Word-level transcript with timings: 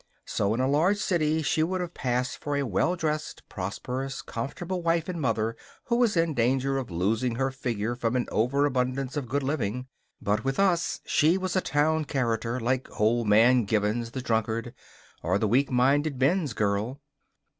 So 0.25 0.55
in 0.55 0.59
a 0.59 0.67
large 0.67 0.97
city 0.97 1.43
she 1.43 1.61
would 1.61 1.79
have 1.79 1.93
passed 1.93 2.39
for 2.39 2.55
a 2.57 2.63
well 2.65 2.95
dressed, 2.95 3.47
prosperous, 3.49 4.23
comfortable 4.23 4.81
wife 4.81 5.07
and 5.07 5.21
mother 5.21 5.55
who 5.83 5.95
was 5.95 6.17
in 6.17 6.33
danger 6.33 6.79
of 6.79 6.89
losing 6.89 7.35
her 7.35 7.51
figure 7.51 7.95
from 7.95 8.15
an 8.15 8.25
overabundance 8.31 9.15
of 9.15 9.29
good 9.29 9.43
living; 9.43 9.85
but 10.19 10.43
with 10.43 10.59
us 10.59 11.01
she 11.05 11.37
was 11.37 11.55
a 11.55 11.61
town 11.61 12.05
character, 12.05 12.59
like 12.59 12.89
Old 12.99 13.27
Man 13.27 13.63
Givins, 13.67 14.09
the 14.13 14.23
drunkard, 14.23 14.73
or 15.21 15.37
the 15.37 15.47
weak 15.47 15.69
minded 15.69 16.17
Binns 16.17 16.53
girl. 16.53 16.99